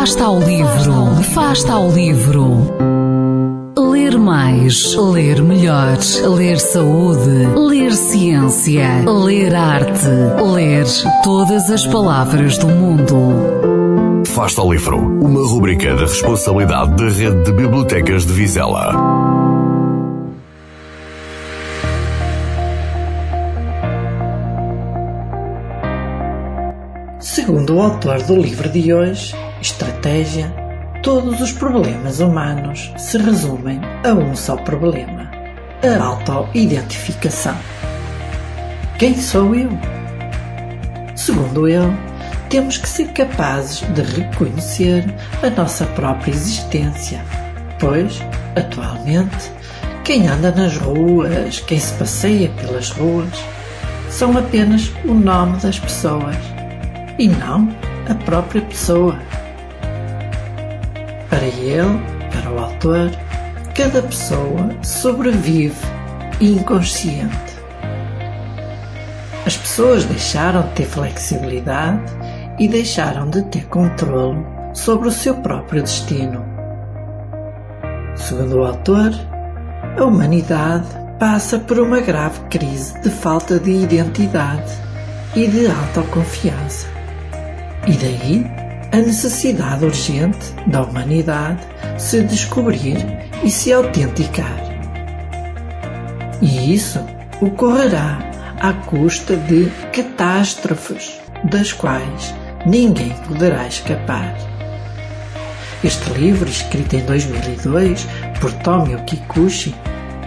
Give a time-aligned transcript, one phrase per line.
[0.00, 2.72] Fasta ao livro, Fasta ao livro.
[3.78, 5.98] Ler mais, ler melhor,
[6.38, 10.08] ler saúde, ler ciência, ler arte,
[10.54, 10.86] ler
[11.22, 14.24] todas as palavras do mundo.
[14.28, 18.94] Fasta ao livro, uma rubrica da responsabilidade da Rede de Bibliotecas de Vizela.
[27.18, 30.52] Segundo o autor do livro de hoje, Estratégia,
[31.02, 35.30] todos os problemas humanos se resumem a um só problema:
[35.82, 37.56] a auto-identificação.
[38.98, 39.70] Quem sou eu?
[41.14, 41.92] Segundo ele,
[42.48, 45.04] temos que ser capazes de reconhecer
[45.42, 47.24] a nossa própria existência,
[47.78, 48.20] pois,
[48.56, 49.52] atualmente,
[50.04, 53.32] quem anda nas ruas, quem se passeia pelas ruas,
[54.08, 56.36] são apenas o nome das pessoas
[57.18, 57.68] e não
[58.08, 59.16] a própria pessoa.
[61.30, 62.00] Para ele,
[62.32, 63.10] para o autor,
[63.74, 65.74] cada pessoa sobrevive
[66.40, 67.50] inconsciente.
[69.46, 72.02] As pessoas deixaram de ter flexibilidade
[72.58, 74.44] e deixaram de ter controle
[74.74, 76.44] sobre o seu próprio destino.
[78.16, 79.12] Segundo o autor,
[79.98, 80.88] a humanidade
[81.18, 84.72] passa por uma grave crise de falta de identidade
[85.34, 86.86] e de autoconfiança.
[87.86, 88.59] E daí
[88.92, 91.60] a necessidade urgente da humanidade
[91.98, 92.96] se descobrir
[93.44, 94.58] e se autenticar.
[96.40, 96.98] E isso
[97.40, 98.18] ocorrerá
[98.60, 102.34] à custa de catástrofes das quais
[102.66, 104.34] ninguém poderá escapar.
[105.82, 108.06] Este livro, escrito em 2002
[108.40, 109.74] por Tomio Kikuchi,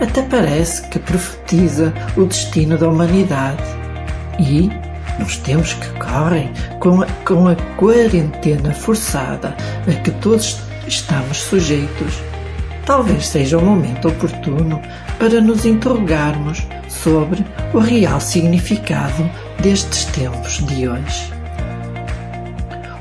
[0.01, 3.63] até parece que profetiza o destino da humanidade
[4.39, 4.69] e
[5.19, 9.55] nos tempos que correm, com a, com a quarentena forçada
[9.87, 10.57] a que todos
[10.87, 12.21] estamos sujeitos,
[12.85, 14.81] talvez seja o momento oportuno
[15.17, 19.29] para nos interrogarmos sobre o real significado
[19.61, 21.31] destes tempos de hoje.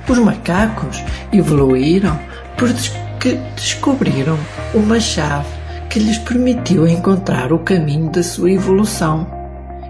[0.08, 1.02] Os macacos
[1.32, 2.18] evoluíram
[2.56, 4.38] porque descobriram
[4.74, 5.48] uma chave
[5.88, 9.41] que lhes permitiu encontrar o caminho da sua evolução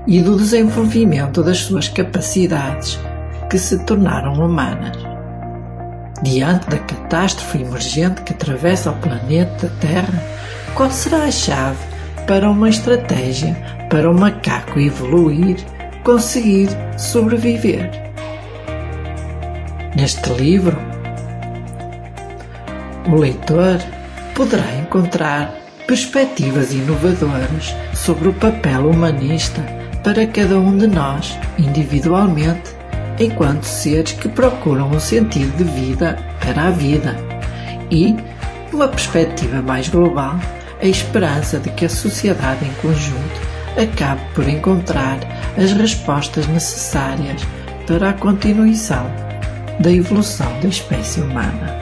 [0.07, 2.99] e do desenvolvimento das suas capacidades,
[3.49, 4.97] que se tornaram humanas.
[6.23, 10.23] Diante da catástrofe emergente que atravessa o planeta Terra,
[10.75, 11.79] qual será a chave
[12.27, 13.57] para uma estratégia
[13.91, 15.57] para o macaco evoluir,
[16.03, 17.91] conseguir sobreviver?
[19.95, 20.79] Neste livro,
[23.09, 23.79] o leitor
[24.35, 25.55] poderá encontrar
[25.87, 32.75] perspectivas inovadoras sobre o papel humanista para cada um de nós, individualmente,
[33.19, 37.17] enquanto seres que procuram um sentido de vida para a vida
[37.91, 38.17] e,
[38.73, 40.39] numa perspectiva mais global,
[40.81, 43.41] a esperança de que a sociedade em conjunto
[43.81, 45.19] acabe por encontrar
[45.57, 47.43] as respostas necessárias
[47.87, 49.07] para a continuação
[49.79, 51.82] da evolução da espécie humana.